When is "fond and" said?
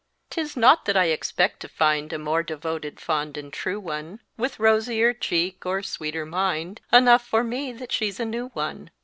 2.99-3.53